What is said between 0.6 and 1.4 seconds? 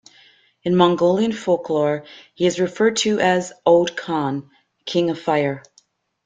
In Mongolian